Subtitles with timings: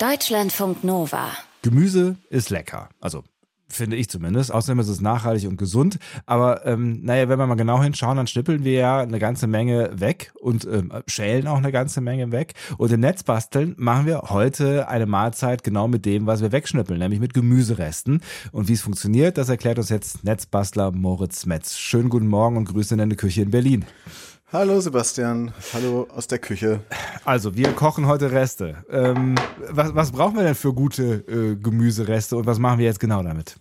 [0.00, 1.28] Deutschlandfunk Nova.
[1.60, 2.88] Gemüse ist lecker.
[3.02, 3.22] Also
[3.68, 4.50] finde ich zumindest.
[4.50, 5.98] Außerdem ist es nachhaltig und gesund.
[6.24, 9.90] Aber ähm, naja, wenn wir mal genau hinschauen, dann schnippeln wir ja eine ganze Menge
[10.00, 12.54] weg und ähm, schälen auch eine ganze Menge weg.
[12.78, 17.20] Und im Netzbasteln machen wir heute eine Mahlzeit genau mit dem, was wir wegschnippeln, nämlich
[17.20, 18.22] mit Gemüseresten.
[18.52, 21.76] Und wie es funktioniert, das erklärt uns jetzt Netzbastler Moritz Metz.
[21.76, 23.84] Schönen guten Morgen und Grüße in der Küche in Berlin.
[24.52, 26.80] Hallo Sebastian, hallo aus der Küche.
[27.24, 28.84] Also wir kochen heute Reste.
[28.90, 29.36] Ähm,
[29.68, 33.22] was, was brauchen wir denn für gute äh, Gemüsereste und was machen wir jetzt genau
[33.22, 33.60] damit?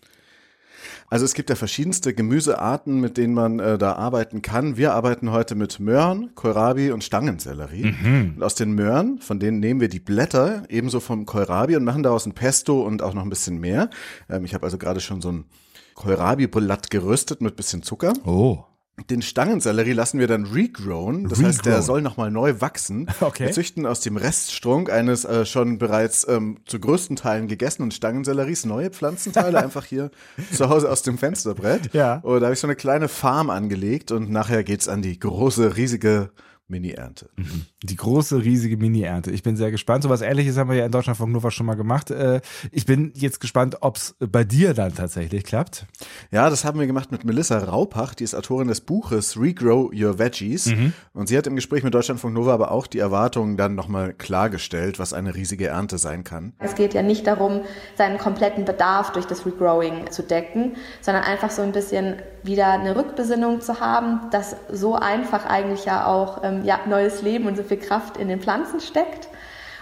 [1.07, 4.77] Also es gibt ja verschiedenste Gemüsearten, mit denen man äh, da arbeiten kann.
[4.77, 7.95] Wir arbeiten heute mit Möhren, Kohlrabi und Stangensellerie.
[8.01, 8.33] Mhm.
[8.37, 12.01] Und aus den Möhren, von denen nehmen wir die Blätter, ebenso vom Kohlrabi und machen
[12.01, 13.91] daraus ein Pesto und auch noch ein bisschen mehr.
[14.27, 15.45] Ähm, ich habe also gerade schon so ein
[15.93, 18.13] Kohlrabi-Blatt geröstet mit bisschen Zucker.
[18.25, 18.63] Oh.
[19.09, 21.23] Den Stangensellerie lassen wir dann regrown.
[21.23, 21.45] Das regrown.
[21.45, 23.07] heißt, der soll nochmal neu wachsen.
[23.21, 23.45] Okay.
[23.45, 28.65] Wir züchten aus dem Reststrunk eines äh, schon bereits ähm, zu größten Teilen gegessenen Stangenselleries
[28.65, 30.11] neue Pflanzenteile einfach hier
[30.51, 31.93] zu Hause aus dem Fensterbrett.
[31.93, 32.15] Ja.
[32.23, 35.75] Und da habe ich so eine kleine Farm angelegt und nachher geht's an die große,
[35.75, 36.31] riesige
[36.69, 37.29] Mini-Ernte.
[37.35, 37.65] Mhm.
[37.83, 39.31] Die große, riesige Mini-Ernte.
[39.31, 40.03] Ich bin sehr gespannt.
[40.03, 42.11] So was ähnliches haben wir ja in Deutschland von Nova schon mal gemacht.
[42.11, 45.85] Äh, ich bin jetzt gespannt, ob es bei dir dann tatsächlich klappt.
[46.31, 50.19] Ja, das haben wir gemacht mit Melissa Raupach, die ist Autorin des Buches Regrow Your
[50.19, 50.67] Veggies.
[50.67, 50.93] Mhm.
[51.13, 54.99] Und sie hat im Gespräch mit Deutschlandfunk Nova aber auch die Erwartungen dann nochmal klargestellt,
[54.99, 56.53] was eine riesige Ernte sein kann.
[56.59, 57.61] Es geht ja nicht darum,
[57.97, 62.95] seinen kompletten Bedarf durch das Regrowing zu decken, sondern einfach so ein bisschen wieder eine
[62.95, 67.63] Rückbesinnung zu haben, dass so einfach eigentlich ja auch ähm, ja, neues Leben und so
[67.63, 69.29] viel Kraft in den Pflanzen steckt.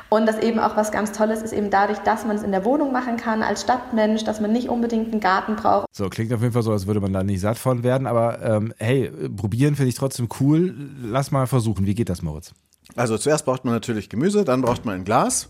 [0.09, 2.63] Und das eben auch was ganz Tolles ist, eben dadurch, dass man es in der
[2.63, 5.87] Wohnung machen kann, als Stadtmensch, dass man nicht unbedingt einen Garten braucht.
[5.91, 8.07] So, klingt auf jeden Fall so, als würde man da nicht satt von werden.
[8.07, 10.73] Aber ähm, hey, probieren finde ich trotzdem cool.
[11.03, 11.85] Lass mal versuchen.
[11.85, 12.53] Wie geht das, Moritz?
[12.95, 15.49] Also zuerst braucht man natürlich Gemüse, dann braucht man ein Glas.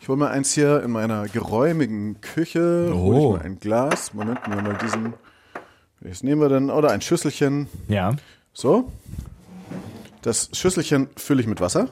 [0.00, 2.90] Ich hole mal eins hier in meiner geräumigen Küche.
[2.94, 2.98] Oh.
[2.98, 4.14] Hol ich mal ein Glas.
[4.14, 5.12] Moment, nehmen wir mal diesen.
[6.00, 6.70] Welches nehmen wir denn?
[6.70, 7.68] Oder ein Schüsselchen.
[7.86, 8.14] Ja.
[8.54, 8.90] So.
[10.22, 11.88] Das Schüsselchen fülle ich mit Wasser.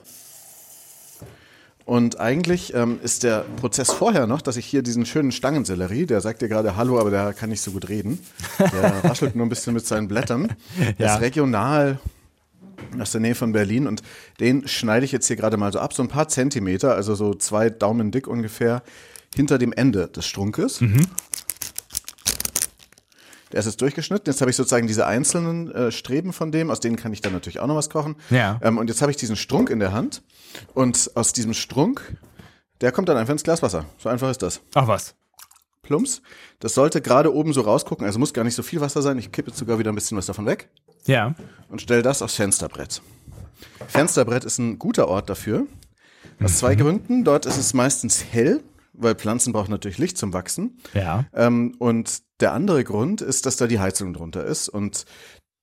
[1.85, 6.21] Und eigentlich ähm, ist der Prozess vorher noch, dass ich hier diesen schönen Stangensellerie, der
[6.21, 8.19] sagt dir gerade Hallo, aber der kann nicht so gut reden.
[8.59, 10.55] Der raschelt nur ein bisschen mit seinen Blättern.
[10.99, 11.15] Der Ja.
[11.15, 11.99] ist regional
[12.99, 14.03] aus der Nähe von Berlin und
[14.39, 17.33] den schneide ich jetzt hier gerade mal so ab, so ein paar Zentimeter, also so
[17.35, 18.83] zwei Daumen dick ungefähr,
[19.35, 20.81] hinter dem Ende des Strunkes.
[23.53, 24.31] Der ist jetzt durchgeschnitten.
[24.31, 27.33] Jetzt habe ich sozusagen diese einzelnen äh, Streben von dem, aus denen kann ich dann
[27.33, 28.17] natürlich auch noch was kochen.
[28.31, 28.59] Ja.
[28.63, 30.23] Ähm, und jetzt habe ich diesen Strunk in der Hand
[30.75, 32.17] und aus diesem Strunk,
[32.81, 33.85] der kommt dann einfach ins Glas Wasser.
[33.99, 34.61] So einfach ist das.
[34.75, 35.15] Ach was.
[35.83, 36.21] Plumps.
[36.61, 39.17] Das sollte gerade oben so rausgucken, also muss gar nicht so viel Wasser sein.
[39.19, 40.69] Ich kippe jetzt sogar wieder ein bisschen was davon weg
[41.07, 41.35] Ja.
[41.71, 43.01] und stelle das aufs Fensterbrett.
[43.87, 45.67] Fensterbrett ist ein guter Ort dafür.
[46.43, 47.25] Aus zwei Gründen.
[47.25, 48.63] Dort ist es meistens hell,
[48.99, 50.79] weil Pflanzen brauchen natürlich Licht zum Wachsen.
[50.95, 51.25] Ja.
[51.35, 55.05] Ähm, und der andere Grund ist, dass da die Heizung drunter ist und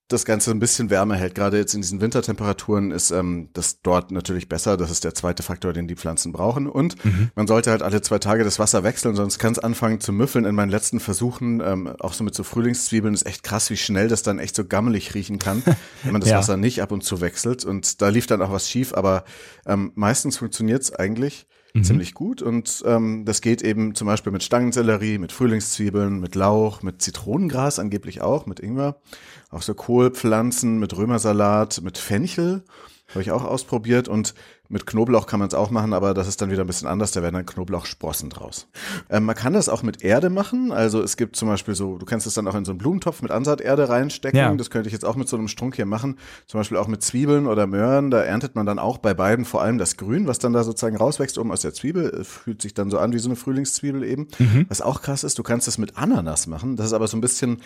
[0.08, 1.34] das Ganze ein bisschen wärmer hält.
[1.34, 4.76] Gerade jetzt in diesen Wintertemperaturen ist ähm, das dort natürlich besser.
[4.76, 6.68] Das ist der zweite Faktor, den die Pflanzen brauchen.
[6.68, 6.94] Und
[7.34, 10.44] man sollte halt alle zwei Tage das Wasser wechseln, sonst kann es anfangen zu müffeln.
[10.44, 14.06] In meinen letzten Versuchen, ähm, auch so mit so Frühlingszwiebeln, ist echt krass, wie schnell
[14.06, 15.64] das dann echt so gammelig riechen kann,
[16.04, 16.38] wenn man das Ja.
[16.38, 17.64] Wasser nicht ab und zu wechselt.
[17.64, 19.24] Und da lief dann auch was schief, aber
[19.66, 20.92] ähm, meistens funktioniert es
[21.76, 22.42] eigentlich ziemlich gut.
[22.42, 27.78] Und ähm, das geht eben zum Beispiel mit Stangensellerie, mit Frühlingszwiebeln, mit Lauch, mit Zitronengras
[27.78, 28.96] angeblich auch, mit Ingwer,
[29.50, 32.64] auch so Kohlpflanzen, mit Römersalat, mit Fenchel.
[33.10, 34.08] Habe ich auch ausprobiert.
[34.08, 34.34] Und
[34.68, 37.12] mit Knoblauch kann man es auch machen, aber das ist dann wieder ein bisschen anders,
[37.12, 38.66] da werden dann Knoblauchsprossen draus.
[39.10, 42.06] Ähm, man kann das auch mit Erde machen, also es gibt zum Beispiel so, du
[42.06, 44.54] kannst es dann auch in so einen Blumentopf mit Ansaaterde reinstecken, Ja.
[44.54, 46.16] das könnte ich jetzt auch mit so einem Strunk hier machen,
[46.46, 49.62] zum Beispiel auch mit Zwiebeln oder Möhren, da erntet man dann auch bei beiden vor
[49.62, 52.74] allem das Grün, was dann da sozusagen rauswächst oben aus der Zwiebel, äh, fühlt sich
[52.74, 54.28] dann so an wie so eine Frühlingszwiebel eben.
[54.68, 57.20] Was auch krass ist, du kannst das mit Ananas machen, das ist aber so ein
[57.20, 57.58] bisschen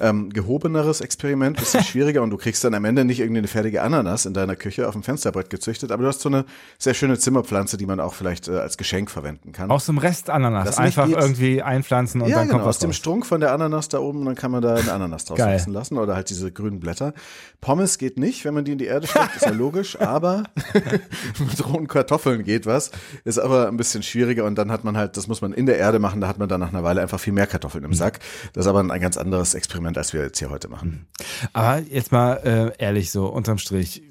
[0.00, 2.22] ähm, gehobeneres Experiment, bisschen schwieriger.
[2.22, 4.94] Und du kriegst dann am Ende nicht irgendwie eine fertige Ananas in deiner Küche auf
[4.94, 6.44] dem Fensterbrett gezüchtet, aber du hast so eine
[6.78, 9.70] sehr schöne Zimmerpflanze, die man auch vielleicht äh, als Geschenk verwenden kann.
[9.70, 10.64] Aus dem Rest Ananas.
[10.66, 12.96] Das Einfach irgendwie einpflanzen und ja, dann genau, kommt was aus dem raus.
[12.96, 15.54] Strunk von der Ananas da oben, dann kann man da eine Ananas draus Geil.
[15.56, 17.14] wachsen lassen oder halt diese grünen Blätter.
[17.60, 20.44] Pommes geht nicht, wenn man die in die Erde steckt, ist ja logisch, aber
[21.38, 22.90] mit rohen Kartoffeln geht was,
[23.24, 25.78] ist aber ein bisschen schwieriger und dann hat man halt, das muss man in der
[25.78, 27.90] Erde machen, da hat man dann nach einer Weile einfach viel mehr Kartoffeln Mhm.
[27.90, 28.20] im Sack.
[28.52, 31.06] Das ist aber ein ganz anderes Experiment, als wir jetzt hier heute machen.
[31.52, 32.34] Aber jetzt mal
[32.78, 34.02] äh, ehrlich so, unterm Strich.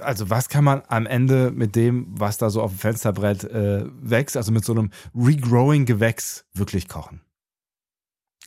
[0.00, 3.84] Also was kann man am Ende mit dem, was da so auf dem Fensterbrett äh,
[4.00, 7.20] wächst, also mit so einem regrowing Gewächs wirklich kochen?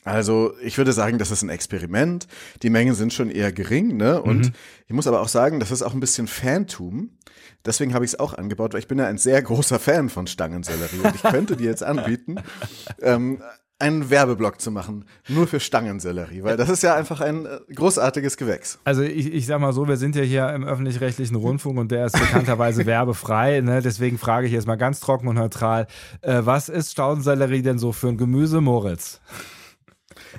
[0.04, 2.28] Also ich würde sagen, das ist ein Experiment.
[2.62, 4.20] Die Mengen sind schon eher gering, ne?
[4.20, 4.52] Und mhm.
[4.86, 7.18] ich muss aber auch sagen, das ist auch ein bisschen Fantum.
[7.64, 10.26] Deswegen habe ich es auch angebaut, weil ich bin ja ein sehr großer Fan von
[10.26, 12.36] Stangensellerie und ich könnte dir jetzt anbieten,
[13.00, 13.42] ähm,
[13.78, 18.36] einen Werbeblock zu machen, nur für Stangensellerie, weil das ist ja einfach ein äh, großartiges
[18.36, 18.78] Gewächs.
[18.84, 22.06] Also ich, ich sag mal so, wir sind ja hier im öffentlich-rechtlichen Rundfunk und der
[22.06, 23.82] ist bekannterweise werbefrei, ne?
[23.82, 25.86] deswegen frage ich jetzt mal ganz trocken und neutral,
[26.20, 29.20] äh, was ist Stangensellerie denn so für ein Gemüse, Moritz?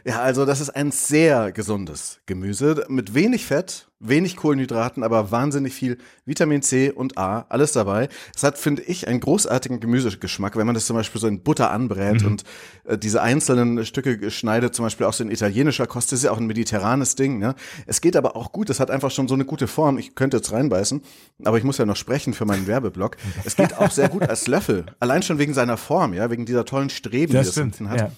[0.03, 5.73] Ja, also das ist ein sehr gesundes Gemüse mit wenig Fett, wenig Kohlenhydraten, aber wahnsinnig
[5.73, 8.09] viel Vitamin C und A, alles dabei.
[8.35, 11.71] Es hat, finde ich, einen großartigen Gemüsegeschmack, wenn man das zum Beispiel so in Butter
[11.71, 12.27] anbrät mhm.
[12.27, 12.43] und
[12.85, 16.31] äh, diese einzelnen Stücke schneidet, zum Beispiel auch so in italienischer Kost, das ist ja
[16.31, 17.39] auch ein mediterranes Ding.
[17.39, 17.55] Ne?
[17.85, 19.97] Es geht aber auch gut, es hat einfach schon so eine gute Form.
[19.97, 21.01] Ich könnte jetzt reinbeißen,
[21.43, 23.17] aber ich muss ja noch sprechen für meinen Werbeblock.
[23.43, 26.65] Es geht auch sehr gut als Löffel, allein schon wegen seiner Form, ja, wegen dieser
[26.65, 27.99] tollen Streben, das die das hat.
[27.99, 28.11] Ja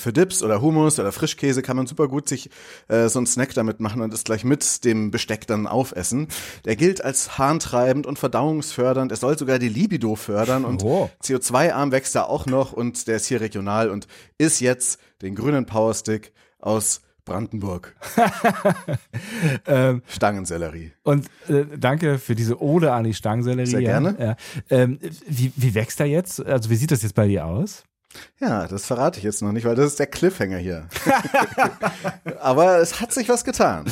[0.00, 2.50] für Dips oder Hummus oder Frischkäse kann man super gut sich
[2.88, 6.28] äh, so einen Snack damit machen und es gleich mit dem Besteck dann aufessen.
[6.64, 9.10] Der gilt als harntreibend und verdauungsfördernd.
[9.10, 11.10] Er soll sogar die Libido fördern und oh.
[11.22, 14.06] CO2-arm wächst er auch noch und der ist hier regional und
[14.38, 17.94] ist jetzt den grünen Powerstick aus Brandenburg.
[19.66, 20.92] ähm, Stangensellerie.
[21.02, 23.70] Und äh, danke für diese Ode an die Stangensellerie.
[23.70, 24.16] Sehr gerne.
[24.18, 24.36] Ja.
[24.70, 24.98] Ähm,
[25.28, 26.44] wie, wie wächst er jetzt?
[26.44, 27.84] Also wie sieht das jetzt bei dir aus?
[28.40, 30.88] Ja, das verrate ich jetzt noch nicht, weil das ist der Cliffhanger hier.
[32.40, 33.84] Aber es hat sich was getan.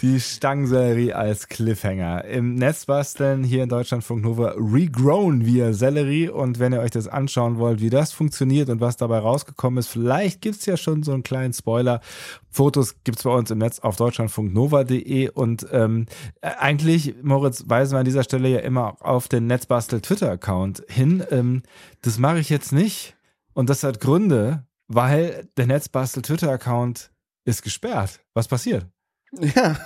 [0.00, 2.24] Die Stangensellerie als Cliffhanger.
[2.26, 6.28] Im Netzbasteln hier in Deutschlandfunk Nova regrown wir Sellerie.
[6.28, 9.88] Und wenn ihr euch das anschauen wollt, wie das funktioniert und was dabei rausgekommen ist,
[9.88, 12.00] vielleicht gibt's ja schon so einen kleinen Spoiler.
[12.50, 15.30] Fotos gibt's bei uns im Netz auf deutschlandfunknova.de.
[15.30, 16.06] Und ähm,
[16.42, 21.24] eigentlich, Moritz, weisen wir an dieser Stelle ja immer auf den Netzbastel Twitter-Account hin.
[21.30, 21.62] Ähm,
[22.02, 23.15] das mache ich jetzt nicht
[23.56, 27.10] und das hat Gründe, weil der Netzbastel Twitter-Account
[27.44, 28.20] ist gesperrt.
[28.34, 28.86] Was passiert?
[29.32, 29.76] Ja.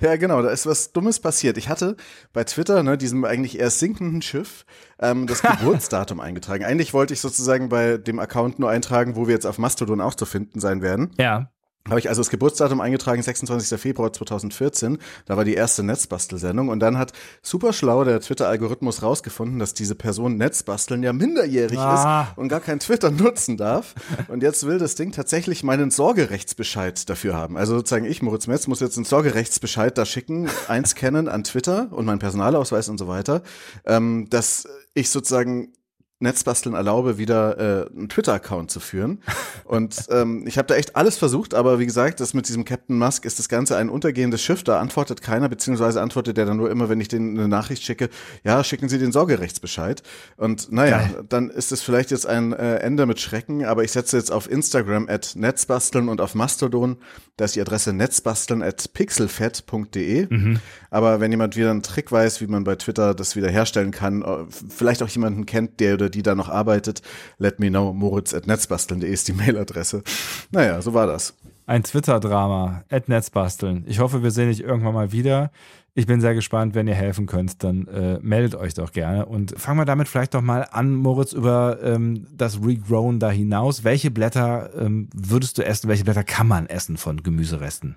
[0.00, 1.58] ja, genau, da ist was Dummes passiert.
[1.58, 1.96] Ich hatte
[2.32, 4.64] bei Twitter, ne, diesem eigentlich erst sinkenden Schiff,
[5.00, 6.64] ähm, das Geburtsdatum eingetragen.
[6.64, 10.14] Eigentlich wollte ich sozusagen bei dem Account nur eintragen, wo wir jetzt auf Mastodon auch
[10.14, 11.10] zu finden sein werden.
[11.18, 11.50] Ja
[11.88, 13.80] habe ich also das Geburtsdatum eingetragen, 26.
[13.80, 14.98] Februar 2014.
[15.26, 16.68] Da war die erste Netzbastelsendung.
[16.68, 17.12] Und dann hat
[17.42, 22.28] super schlau der Twitter-Algorithmus rausgefunden, dass diese Person Netzbasteln ja minderjährig ah.
[22.30, 23.94] ist und gar kein Twitter nutzen darf.
[24.28, 27.56] Und jetzt will das Ding tatsächlich meinen Sorgerechtsbescheid dafür haben.
[27.56, 32.06] Also sozusagen ich, Moritz Metz, muss jetzt einen Sorgerechtsbescheid da schicken, einscannen an Twitter und
[32.06, 33.42] meinen Personalausweis und so weiter,
[33.86, 35.72] ähm, dass ich sozusagen
[36.22, 39.22] Netzbasteln erlaube, wieder äh, einen Twitter-Account zu führen.
[39.64, 42.96] Und ähm, ich habe da echt alles versucht, aber wie gesagt, das mit diesem Captain
[42.98, 46.70] Musk ist das Ganze ein untergehendes Schiff, da antwortet keiner, beziehungsweise antwortet der dann nur
[46.70, 48.08] immer, wenn ich denen eine Nachricht schicke,
[48.44, 50.02] ja, schicken Sie den Sorgerechtsbescheid.
[50.36, 51.24] Und naja, Geil.
[51.28, 54.50] dann ist es vielleicht jetzt ein äh, Ende mit Schrecken, aber ich setze jetzt auf
[54.50, 56.98] Instagram at Netzbasteln und auf Mastodon,
[57.36, 60.26] da ist die Adresse netzbasteln at pixelfett.de.
[60.28, 60.60] Mhm.
[60.90, 64.22] Aber wenn jemand wieder einen Trick weiß, wie man bei Twitter das wieder herstellen kann,
[64.22, 67.02] äh, vielleicht auch jemanden kennt, der oder die da noch arbeitet,
[67.38, 70.02] let me know, moritz.netzbasteln.de ist die Mailadresse.
[70.50, 71.34] Naja, so war das.
[71.64, 73.84] Ein Twitter-Drama, Netzbasteln.
[73.86, 75.52] Ich hoffe, wir sehen dich irgendwann mal wieder.
[75.94, 79.26] Ich bin sehr gespannt, wenn ihr helfen könnt, dann äh, meldet euch doch gerne.
[79.26, 83.84] Und fangen wir damit vielleicht doch mal an, Moritz, über ähm, das Regrown da hinaus.
[83.84, 85.88] Welche Blätter ähm, würdest du essen?
[85.88, 87.96] Welche Blätter kann man essen von Gemüseresten?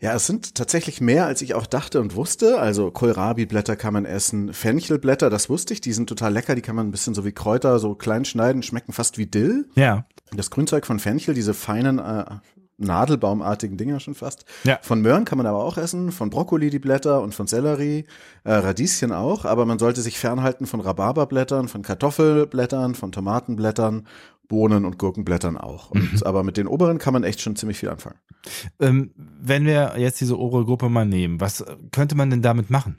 [0.00, 2.58] Ja, es sind tatsächlich mehr, als ich auch dachte und wusste.
[2.58, 6.76] Also Kohlrabi-Blätter kann man essen, Fenchelblätter, das wusste ich, die sind total lecker, die kann
[6.76, 9.68] man ein bisschen so wie Kräuter so klein schneiden, schmecken fast wie Dill.
[9.74, 10.06] Ja.
[10.34, 12.24] Das Grünzeug von Fenchel, diese feinen äh,
[12.78, 14.44] Nadelbaumartigen Dinger schon fast.
[14.64, 14.78] Ja.
[14.82, 18.04] Von Möhren kann man aber auch essen, von Brokkoli die Blätter und von Sellerie,
[18.44, 24.06] äh, Radieschen auch, aber man sollte sich fernhalten von Rhabarberblättern, von Kartoffelblättern, von Tomatenblättern
[24.48, 25.90] Bohnen und Gurkenblättern auch.
[25.90, 26.22] Und, mhm.
[26.22, 28.16] Aber mit den oberen kann man echt schon ziemlich viel anfangen.
[28.80, 32.98] Ähm, wenn wir jetzt diese obere Gruppe mal nehmen, was könnte man denn damit machen?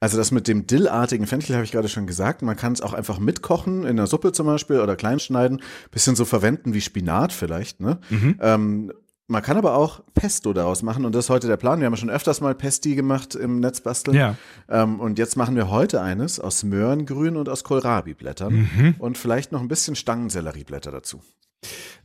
[0.00, 2.42] Also das mit dem Dillartigen Fenchel habe ich gerade schon gesagt.
[2.42, 6.24] Man kann es auch einfach mitkochen, in der Suppe zum Beispiel oder kleinschneiden, bisschen so
[6.24, 7.80] verwenden wie Spinat vielleicht.
[7.80, 7.98] Ne?
[8.10, 8.36] Mhm.
[8.40, 8.92] Ähm,
[9.30, 11.78] man kann aber auch Pesto daraus machen und das ist heute der Plan.
[11.78, 14.16] Wir haben schon öfters mal Pesti gemacht im Netzbasteln.
[14.16, 14.34] Ja.
[14.68, 18.94] Ähm, und jetzt machen wir heute eines aus Möhrengrün und aus Kohlrabi-Blättern mhm.
[18.98, 21.22] und vielleicht noch ein bisschen Stangensellerieblätter dazu.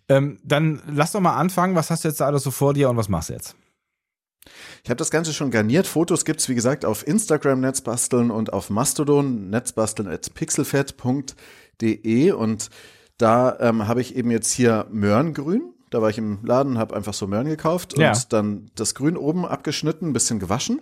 [0.08, 1.74] Ähm, dann lass doch mal anfangen.
[1.74, 3.56] Was hast du jetzt da alles so vor dir und was machst du jetzt?
[4.86, 5.88] Ich habe das Ganze schon garniert.
[5.88, 12.70] Fotos gibt's wie gesagt, auf Instagram Netzbasteln und auf Mastodon netzbasteln at pixelfett.de und
[13.18, 17.14] da ähm, habe ich eben jetzt hier Möhrengrün da war ich im Laden, habe einfach
[17.14, 18.14] so Möhren gekauft und ja.
[18.28, 20.82] dann das Grün oben abgeschnitten, ein bisschen gewaschen.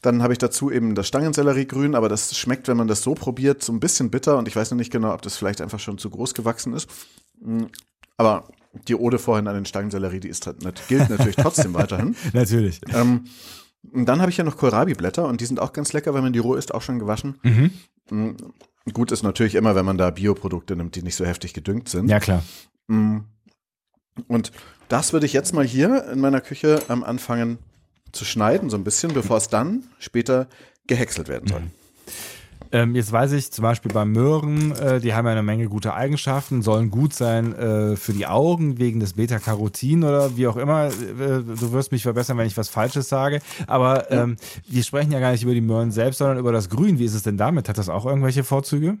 [0.00, 3.62] Dann habe ich dazu eben das Stangenselleriegrün, aber das schmeckt, wenn man das so probiert,
[3.62, 5.98] so ein bisschen bitter und ich weiß noch nicht genau, ob das vielleicht einfach schon
[5.98, 6.88] zu groß gewachsen ist.
[7.40, 7.64] Mm,
[8.16, 8.48] Aber
[8.88, 10.48] die Ode vorhin an den Stangensellerie, die ist,
[10.88, 12.16] gilt natürlich trotzdem weiterhin.
[12.32, 12.80] Natürlich.
[12.92, 13.24] Ähm,
[13.92, 16.32] und dann habe ich ja noch Kohlrabi-Blätter und die sind auch ganz lecker, wenn man
[16.32, 17.38] die roh isst, auch schon gewaschen.
[17.42, 17.70] Mhm.
[18.10, 18.30] Mm,
[18.92, 22.08] Gut ist natürlich immer, wenn man da Bioprodukte nimmt, die nicht so heftig gedüngt sind.
[22.08, 22.42] Ja, klar.
[22.86, 23.18] Mm.
[24.28, 24.52] Und
[24.88, 27.58] das würde ich jetzt mal hier in meiner Küche ähm, anfangen
[28.12, 30.46] zu schneiden, so ein bisschen, bevor es dann später
[30.86, 31.62] gehäckselt werden soll.
[32.72, 35.94] Ähm, jetzt weiß ich zum Beispiel bei Möhren, äh, die haben ja eine Menge gute
[35.94, 40.86] Eigenschaften, sollen gut sein äh, für die Augen wegen des Beta-Carotin oder wie auch immer.
[40.86, 43.40] Äh, du wirst mich verbessern, wenn ich was Falsches sage.
[43.66, 44.36] Aber ähm,
[44.68, 46.98] wir sprechen ja gar nicht über die Möhren selbst, sondern über das Grün.
[46.98, 47.68] Wie ist es denn damit?
[47.68, 48.98] Hat das auch irgendwelche Vorzüge?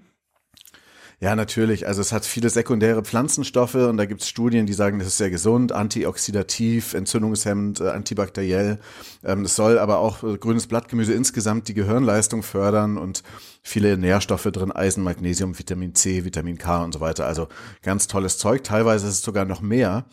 [1.18, 1.86] Ja, natürlich.
[1.86, 5.16] Also es hat viele sekundäre Pflanzenstoffe und da gibt es Studien, die sagen, das ist
[5.16, 8.78] sehr gesund, antioxidativ, entzündungshemmend, äh, antibakteriell.
[9.24, 13.22] Ähm, es soll aber auch äh, grünes Blattgemüse insgesamt die Gehirnleistung fördern und
[13.66, 17.26] viele Nährstoffe drin, Eisen, Magnesium, Vitamin C, Vitamin K und so weiter.
[17.26, 17.48] Also
[17.82, 18.62] ganz tolles Zeug.
[18.62, 20.04] Teilweise ist es sogar noch mehr.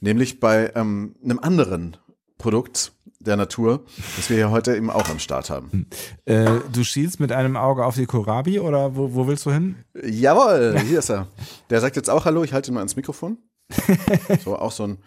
[0.00, 1.96] Nämlich bei ähm, einem anderen
[2.36, 3.84] Produkt der Natur,
[4.16, 5.86] das wir hier heute eben auch am Start haben.
[6.24, 9.76] Äh, du schielst mit einem Auge auf die Kohlrabi oder wo, wo willst du hin?
[10.04, 11.28] Jawohl, hier ist er.
[11.70, 13.38] Der sagt jetzt auch Hallo, ich halte ihn mal ans Mikrofon.
[14.44, 14.98] So, auch so ein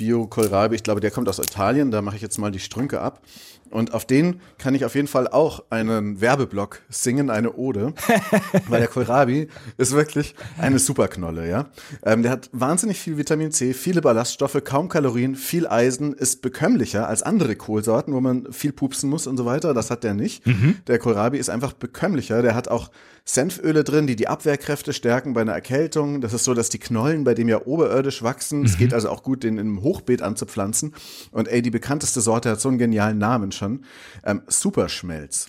[0.00, 3.20] Bio-Kohlrabi, ich glaube, der kommt aus Italien, da mache ich jetzt mal die Strünke ab.
[3.68, 7.92] Und auf den kann ich auf jeden Fall auch einen Werbeblock singen, eine Ode.
[8.68, 11.66] weil der Kohlrabi ist wirklich eine Superknolle, ja.
[12.02, 17.06] Ähm, der hat wahnsinnig viel Vitamin C, viele Ballaststoffe, kaum Kalorien, viel Eisen, ist bekömmlicher
[17.06, 19.72] als andere Kohlsorten, wo man viel pupsen muss und so weiter.
[19.74, 20.42] Das hat der nicht.
[20.88, 22.42] Der Kohlrabi ist einfach bekömmlicher.
[22.42, 22.90] Der hat auch
[23.24, 26.20] Senföle drin, die die Abwehrkräfte stärken bei einer Erkältung.
[26.20, 28.64] Das ist so, dass die Knollen bei dem ja oberirdisch wachsen.
[28.64, 30.94] Es geht also auch gut, den im Hochbeet anzupflanzen.
[31.32, 33.84] Und ey, die bekannteste Sorte hat so einen genialen Namen schon.
[34.24, 35.48] Ähm, Superschmelz.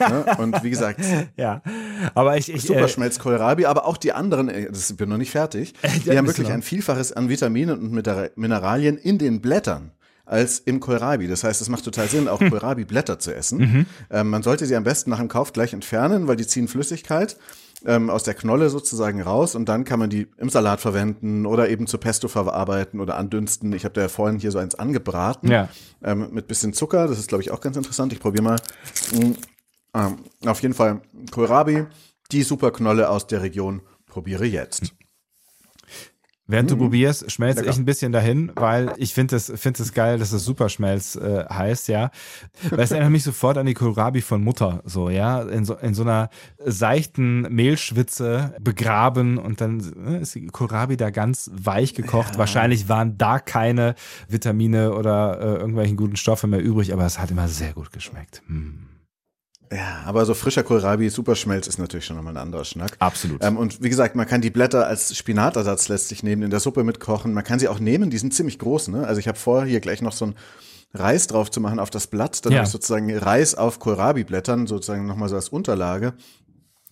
[0.00, 1.00] ja, und wie gesagt,
[1.36, 1.62] Ja,
[2.14, 5.30] aber ich, ich äh, Superschmelz Kohlrabi, aber auch die anderen, ey, das bin noch nicht
[5.32, 5.74] fertig.
[6.04, 6.54] Die haben wirklich noch.
[6.54, 9.90] ein Vielfaches an Vitaminen und Minera- Mineralien in den Blättern
[10.24, 11.26] als im Kohlrabi.
[11.26, 13.86] Das heißt, es macht total Sinn, auch Kohlrabi-Blätter zu essen.
[14.10, 17.36] Ähm, man sollte sie am besten nach dem Kauf gleich entfernen, weil die ziehen Flüssigkeit
[17.86, 21.68] ähm, aus der Knolle sozusagen raus und dann kann man die im Salat verwenden oder
[21.68, 23.72] eben zu Pesto verarbeiten oder andünsten.
[23.72, 25.68] Ich habe da ja vorhin hier so eins angebraten Ja.
[26.02, 27.06] ähm, mit bisschen Zucker.
[27.08, 28.12] Das ist, glaube ich, auch ganz interessant.
[28.12, 28.56] Ich probiere mal.
[29.12, 29.32] Mm,
[29.94, 31.86] ähm, auf jeden Fall Kohlrabi,
[32.32, 33.82] die Superknolle aus der Region.
[34.06, 34.92] Probiere jetzt.
[36.50, 37.70] Während du probierst, schmelze Lecker.
[37.70, 41.44] ich ein bisschen dahin, weil ich finde es find es geil, dass es Superschmelz äh,
[41.48, 42.10] heißt, ja.
[42.70, 45.42] Weil es erinnert mich sofort an die Kohlrabi von Mutter, so, ja.
[45.42, 46.30] In so, in so einer
[46.64, 52.38] seichten Mehlschwitze begraben und dann äh, ist die Kohlrabi da ganz weich gekocht.
[52.38, 53.94] Wahrscheinlich waren da keine
[54.28, 58.42] Vitamine oder äh, irgendwelchen guten Stoffe mehr übrig, aber es hat immer sehr gut geschmeckt.
[58.46, 58.89] Hm.
[59.72, 62.96] Ja, aber so frischer Kohlrabi, Superschmelz ist natürlich schon nochmal ein anderer Schnack.
[62.98, 63.44] Absolut.
[63.44, 66.82] Ähm, und wie gesagt, man kann die Blätter als Spinatersatz letztlich nehmen, in der Suppe
[66.82, 67.32] mitkochen.
[67.32, 68.88] Man kann sie auch nehmen, die sind ziemlich groß.
[68.88, 69.06] Ne?
[69.06, 70.34] Also ich habe vor, hier gleich noch so ein
[70.92, 72.44] Reis drauf zu machen auf das Blatt.
[72.44, 72.58] Dann Ja.
[72.58, 76.14] habe ich sozusagen Reis auf Kohlrabi-Blättern, sozusagen nochmal so als Unterlage.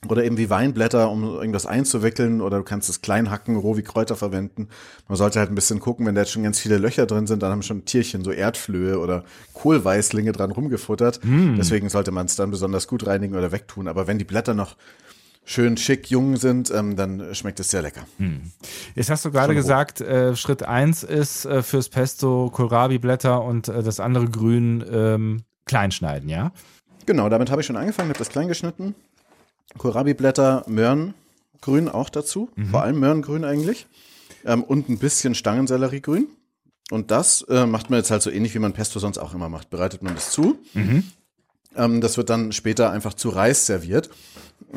[0.09, 2.41] Oder eben wie Weinblätter, um irgendwas einzuwickeln.
[2.41, 4.69] Oder du kannst es klein hacken, roh wie Kräuter verwenden.
[5.09, 7.43] Man sollte halt ein bisschen gucken, wenn da jetzt schon ganz viele Löcher drin sind,
[7.43, 9.25] dann haben schon Tierchen, so Erdflöhe oder
[9.55, 11.21] Kohlweißlinge dran rumgefuttert.
[11.59, 13.89] Deswegen sollte man es dann besonders gut reinigen oder wegtun.
[13.89, 14.77] Aber wenn die Blätter noch
[15.45, 18.03] schön schick jung sind, ähm, dann schmeckt es sehr lecker.
[18.95, 23.83] Jetzt hast du gerade gesagt, äh, Schritt eins ist äh, fürs Pesto Kohlrabi-Blätter und äh,
[23.83, 26.53] das andere Grün ähm, kleinschneiden, ja?
[27.07, 28.95] Genau, damit habe ich schon angefangen, habe das klein geschnitten.
[29.77, 33.87] Kohlrabi-Blätter, Möhrengrün auch dazu, vor allem Möhrengrün eigentlich.
[34.45, 36.29] Ähm, und ein bisschen Stangenselleriegrün.
[36.91, 39.49] Und das äh, macht man jetzt halt so ähnlich, wie man Pesto sonst auch immer
[39.49, 39.69] macht.
[39.69, 40.59] Bereitet man das zu.
[41.77, 44.09] Ähm, das wird dann später einfach zu Reis serviert.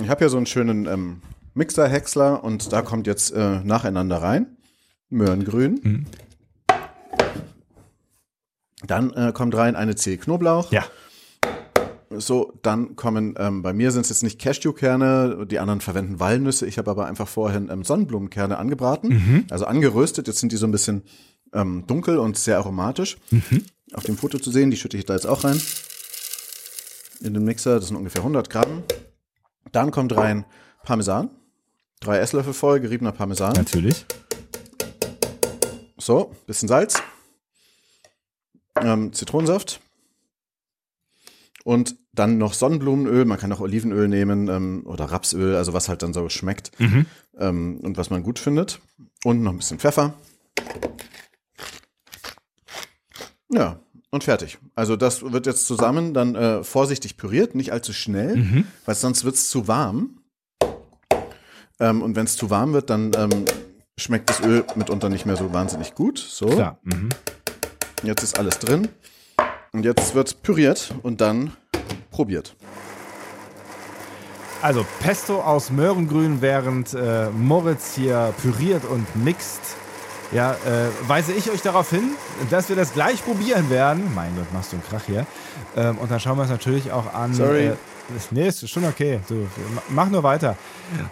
[0.02, 1.22] Ich habe hier so einen schönen ähm,
[1.54, 4.58] Mixer-Häcksler und da kommt jetzt äh, nacheinander rein.
[5.10, 6.06] Möhrengrün.
[8.86, 10.72] Dann äh, kommt rein eine Zehe Knoblauch.
[10.72, 10.84] Ja.
[12.22, 16.66] So, dann kommen, ähm, bei mir sind es jetzt nicht Cashewkerne, die anderen verwenden Walnüsse.
[16.68, 20.28] Ich habe aber einfach vorhin ähm, Sonnenblumenkerne angebraten, also angeröstet.
[20.28, 21.04] Jetzt sind die so ein bisschen
[21.54, 23.18] ähm, dunkel und sehr aromatisch.
[23.94, 25.62] Auf dem Foto zu sehen, die schütte ich da jetzt auch rein.
[27.22, 28.84] In den Mixer, das sind ungefähr 100 Gramm.
[29.72, 30.46] Dann kommt rein
[30.84, 31.30] Parmesan.
[32.00, 33.54] Drei Esslöffel voll geriebener Parmesan.
[33.54, 34.06] Natürlich.
[35.98, 37.00] So, bisschen Salz,
[38.76, 39.82] ähm, Zitronensaft
[41.64, 43.26] und dann noch Sonnenblumenöl.
[43.26, 46.72] Man kann auch Olivenöl nehmen ähm, oder Rapsöl, also was halt dann so schmeckt
[47.38, 48.80] ähm, und was man gut findet.
[49.24, 50.14] Und noch ein bisschen Pfeffer.
[53.50, 54.58] Ja, und fertig.
[54.76, 58.36] Also das wird jetzt zusammen dann äh, vorsichtig püriert, nicht allzu schnell,
[58.86, 60.22] weil sonst wird es zu warm.
[61.80, 63.46] Ähm, und wenn es zu warm wird, dann ähm,
[63.98, 66.18] schmeckt das Öl mitunter nicht mehr so wahnsinnig gut.
[66.20, 66.48] So.
[66.84, 67.10] Mhm.
[68.04, 68.90] Jetzt ist alles drin.
[69.74, 71.56] Und jetzt wird püriert und dann
[72.12, 72.56] probiert.
[74.62, 79.78] Also Pesto aus Möhrengrün, während äh, Moritz hier püriert und mixt.
[80.32, 82.16] Ja, äh, weise ich euch darauf hin,
[82.50, 84.14] dass wir das gleich probieren werden.
[84.16, 85.26] Mein Gott, machst du einen Krach hier.
[85.76, 87.34] Ähm, und dann schauen wir uns natürlich auch an.
[87.34, 87.68] Sorry.
[87.68, 87.76] Äh,
[88.32, 89.20] nee, ist schon okay.
[89.28, 89.48] Du,
[89.90, 90.56] mach nur weiter.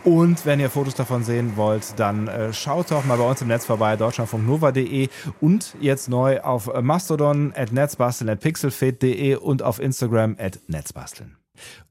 [0.05, 3.49] Und wenn ihr Fotos davon sehen wollt, dann äh, schaut doch mal bei uns im
[3.49, 5.09] Netz vorbei, deutschlandfunknova.de
[5.41, 11.38] und jetzt neu auf Mastodon at netzbasteln at pixelfed.de und auf Instagram at netzbasteln.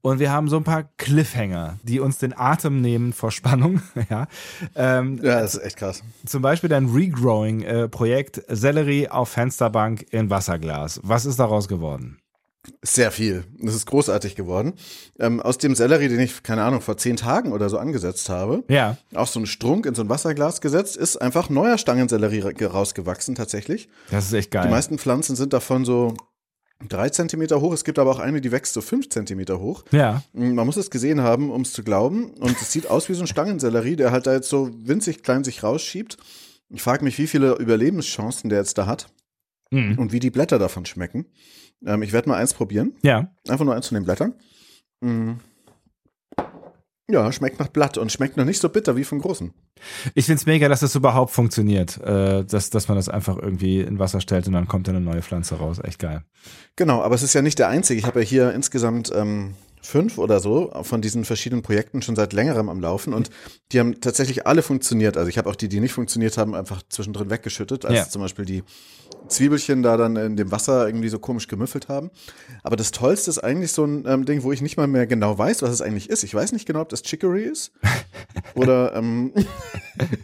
[0.00, 3.82] Und wir haben so ein paar Cliffhanger, die uns den Atem nehmen vor Spannung.
[4.10, 4.26] ja.
[4.74, 6.02] Ähm, Ja, das ist echt krass.
[6.26, 11.00] zum Beispiel dein Regrowing-Projekt Sellerie auf Fensterbank in Wasserglas.
[11.02, 12.18] Was ist daraus geworden?
[12.82, 13.44] Sehr viel.
[13.62, 14.74] Das ist großartig geworden.
[15.18, 18.62] Ähm, aus dem Sellerie, den ich, keine Ahnung, vor zehn Tagen oder so angesetzt habe,
[18.68, 18.98] Ja.
[19.14, 23.34] auch so einen Strunk in so ein Wasserglas gesetzt, ist einfach neuer Stangensellerie ra- rausgewachsen
[23.36, 23.88] tatsächlich.
[24.10, 24.64] Das ist echt geil.
[24.66, 26.14] Die meisten Pflanzen sind davon so
[26.86, 27.72] drei Zentimeter hoch.
[27.72, 29.84] Es gibt aber auch eine, die wächst so fünf Zentimeter hoch.
[29.90, 30.22] ja.
[30.32, 32.30] Man muss es gesehen haben, um es zu glauben.
[32.34, 35.44] Und es sieht aus wie so ein Stangensellerie, der halt da jetzt so winzig klein
[35.44, 36.16] sich rausschiebt.
[36.70, 39.08] Ich frage mich, wie viele Überlebenschancen der jetzt da hat
[39.70, 39.98] Mhm.
[39.98, 41.26] und wie die Blätter davon schmecken.
[41.84, 42.94] Ähm, ich werde mal eins probieren.
[43.02, 43.30] Ja.
[43.48, 44.34] Einfach nur eins von den Blättern.
[45.00, 45.32] Mm.
[47.10, 49.54] Ja, schmeckt nach Blatt und schmeckt noch nicht so bitter wie vom großen.
[50.14, 51.98] Ich find's mega, dass das überhaupt funktioniert.
[52.02, 55.00] Äh, dass, dass man das einfach irgendwie in Wasser stellt und dann kommt da eine
[55.00, 55.78] neue Pflanze raus.
[55.82, 56.22] Echt geil.
[56.76, 57.98] Genau, aber es ist ja nicht der einzige.
[57.98, 59.54] Ich habe ja hier insgesamt ähm,
[59.88, 63.30] fünf oder so von diesen verschiedenen Projekten schon seit längerem am Laufen und
[63.72, 65.16] die haben tatsächlich alle funktioniert.
[65.16, 68.08] Also ich habe auch die, die nicht funktioniert haben, einfach zwischendrin weggeschüttet, als Ja.
[68.08, 68.64] zum Beispiel die
[69.28, 72.10] Zwiebelchen da dann in dem Wasser irgendwie so komisch gemüffelt haben.
[72.62, 75.38] Aber das Tollste ist eigentlich so ein ähm, Ding, wo ich nicht mal mehr genau
[75.38, 76.22] weiß, was es eigentlich ist.
[76.22, 77.72] Ich weiß nicht genau, ob das Chicory ist
[78.54, 79.32] oder ähm,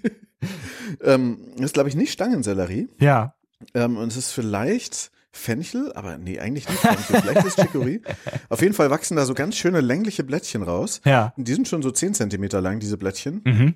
[1.03, 2.89] ähm, ist glaube ich nicht Stangensellerie.
[3.01, 3.35] Ja.
[3.73, 7.21] Ähm, und es ist vielleicht Fenchel, aber nee, eigentlich nicht Fenchel.
[7.21, 8.01] Vielleicht ist Chicory.
[8.49, 11.01] Auf jeden Fall wachsen da so ganz schöne längliche Blättchen raus.
[11.05, 11.33] Ja.
[11.37, 13.43] Und die sind schon so 10 Zentimeter lang, diese Blättchen.
[13.45, 13.75] Mhm.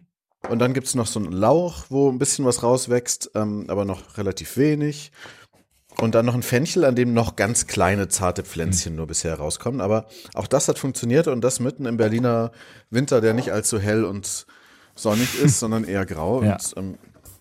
[0.48, 4.16] Und dann gibt's noch so einen Lauch, wo ein bisschen was rauswächst, ähm, aber noch
[4.18, 5.10] relativ wenig.
[6.00, 9.80] Und dann noch ein Fenchel, an dem noch ganz kleine, zarte Pflänzchen nur bisher rauskommen.
[9.80, 12.52] Aber auch das hat funktioniert und das mitten im Berliner
[12.88, 14.46] Winter, der nicht allzu hell und
[14.94, 16.44] sonnig ist, sondern eher grau.
[16.44, 16.56] Ja.
[16.76, 16.98] Und ähm,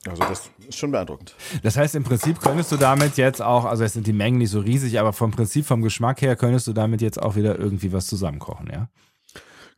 [0.09, 1.35] also das ist schon beeindruckend.
[1.63, 4.51] Das heißt, im Prinzip könntest du damit jetzt auch, also es sind die Mengen nicht
[4.51, 7.93] so riesig, aber vom Prinzip, vom Geschmack her, könntest du damit jetzt auch wieder irgendwie
[7.93, 8.89] was zusammenkochen, ja?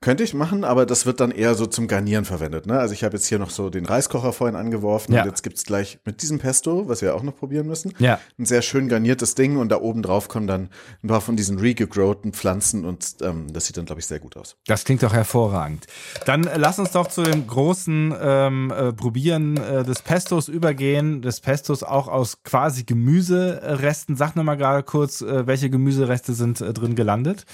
[0.01, 2.65] Könnte ich machen, aber das wird dann eher so zum Garnieren verwendet.
[2.65, 2.79] Ne?
[2.79, 5.23] Also ich habe jetzt hier noch so den Reiskocher vorhin angeworfen Ja.
[5.23, 8.17] und jetzt gibt's gleich mit diesem Pesto, was wir auch noch probieren müssen, Ja.
[8.39, 10.69] ein sehr schön garniertes Ding und da oben drauf kommen dann
[11.03, 14.37] ein paar von diesen regegrowten Pflanzen und ähm, das sieht dann, glaube ich, sehr gut
[14.37, 14.55] aus.
[14.67, 15.85] Das klingt doch hervorragend.
[16.25, 21.21] Dann äh, lass uns doch zu dem großen ähm, äh, Probieren äh, des Pestos übergehen.
[21.21, 24.15] Des Pestos auch aus quasi Gemüseresten.
[24.15, 27.45] Sag noch mal gerade kurz, äh, welche Gemüsereste sind äh, drin gelandet?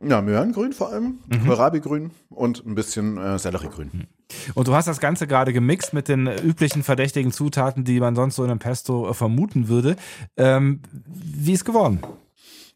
[0.00, 1.46] Ja, Möhrengrün vor allem, Mhm.
[1.46, 4.06] Kohlrabi-Grün und ein bisschen äh, Selleriegrün.
[4.54, 8.14] Und du hast das Ganze gerade gemixt mit den äh, üblichen verdächtigen Zutaten, die man
[8.14, 9.96] sonst so in einem Pesto äh, vermuten würde.
[10.36, 12.00] Ähm, wie ist geworden?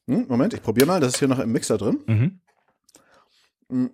[0.08, 2.40] Hm, Moment, ich probiere mal, das ist hier noch im Mixer drin.
[3.70, 3.90] Mhm.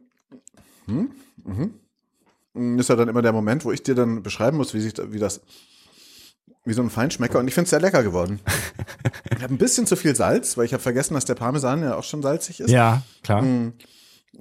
[2.54, 4.94] Hm, Ist ja dann immer der Moment, wo ich dir dann beschreiben muss, wie sich
[5.12, 5.42] wie das
[6.64, 8.40] wie so ein Feinschmecker und ich finde es sehr lecker geworden.
[9.36, 11.96] ich habe ein bisschen zu viel Salz, weil ich habe vergessen, dass der Parmesan ja
[11.96, 12.70] auch schon salzig ist.
[12.70, 13.44] Ja, klar.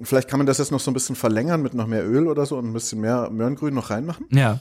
[0.02, 2.46] Vielleicht kann man das jetzt noch so ein bisschen verlängern mit noch mehr Öl oder
[2.46, 4.26] so und ein bisschen mehr Möhrengrün noch reinmachen.
[4.30, 4.60] Ja.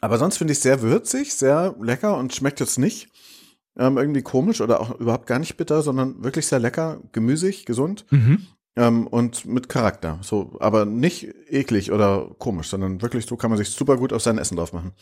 [0.00, 3.08] Aber sonst finde ich es sehr würzig, sehr lecker und schmeckt jetzt nicht
[3.78, 8.04] ähm, irgendwie komisch oder auch überhaupt gar nicht bitter, sondern wirklich sehr lecker, gemüsig, gesund
[8.10, 8.46] Mhm.
[8.76, 10.18] Ähm, und mit Charakter.
[10.22, 14.22] So, aber nicht eklig oder komisch, sondern wirklich so kann man sich super gut auf
[14.22, 14.92] sein Essen drauf machen.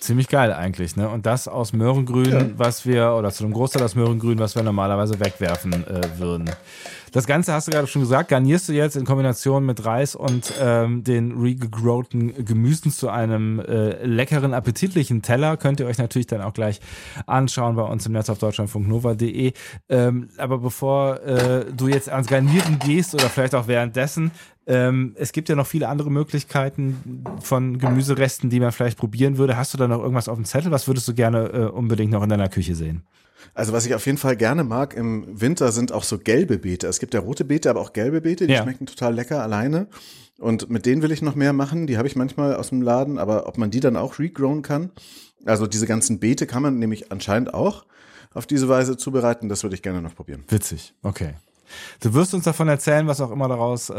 [0.00, 1.08] Ziemlich geil eigentlich, ne?
[1.08, 2.46] Und das aus Möhrengrün, Ja.
[2.56, 6.50] was wir, oder zu einem Großteil aus Möhrengrün, was wir normalerweise wegwerfen äh, würden.
[7.12, 10.52] Das Ganze hast du gerade schon gesagt, garnierst du jetzt in Kombination mit Reis und
[10.60, 15.56] ähm, den regegrowten Gemüsen zu einem äh, leckeren, appetitlichen Teller.
[15.56, 16.80] Könnt ihr euch natürlich dann auch gleich
[17.26, 19.52] anschauen bei uns im Netz auf deutschlandfunknova.de.
[19.88, 24.30] Ähm, aber bevor äh, du jetzt ans Garnieren gehst oder vielleicht auch währenddessen,
[24.66, 29.56] ähm, es gibt ja noch viele andere Möglichkeiten von Gemüseresten, die man vielleicht probieren würde.
[29.56, 30.70] Hast du da noch irgendwas auf dem Zettel?
[30.70, 33.02] Was würdest du gerne äh, unbedingt noch in deiner Küche sehen?
[33.54, 36.86] Also was ich auf jeden Fall gerne mag im Winter sind auch so gelbe Beete.
[36.86, 38.62] Es gibt ja rote Beete, aber auch gelbe Beete, die Ja.
[38.62, 39.86] schmecken total lecker alleine.
[40.38, 41.86] Und mit denen will ich noch mehr machen.
[41.86, 44.90] Die habe ich manchmal aus dem Laden, aber ob man die dann auch regrown kann.
[45.44, 47.86] Also diese ganzen Beete kann man nämlich anscheinend auch
[48.34, 49.48] auf diese Weise zubereiten.
[49.48, 50.44] Das würde ich gerne noch probieren.
[50.48, 51.34] Witzig, okay.
[52.00, 53.94] Du wirst uns davon erzählen, was auch immer daraus äh,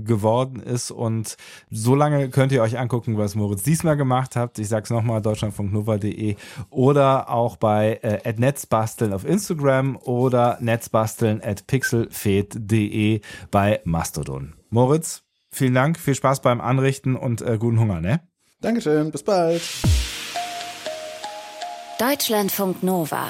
[0.00, 0.90] geworden ist.
[0.90, 1.36] Und
[1.70, 4.58] so lange könnt ihr euch angucken, was Moritz diesmal gemacht hat.
[4.58, 6.36] Ich sag's nochmal, deutschlandfunknova.de
[6.70, 14.54] oder auch bei äh, netzbasteln auf Instagram oder netzbasteln at pixelfed.de bei Mastodon.
[14.70, 18.20] Moritz, vielen Dank, viel Spaß beim Anrichten und äh, guten Hunger, ne?
[18.60, 19.62] Dankeschön, bis bald.
[21.98, 23.28] Deutschlandfunk Nova